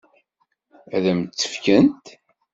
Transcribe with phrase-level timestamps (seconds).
[0.95, 2.05] Ad m-tt-fkent?